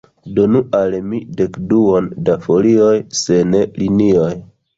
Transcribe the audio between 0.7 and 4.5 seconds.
al mi dekduon da folioj sen linioj.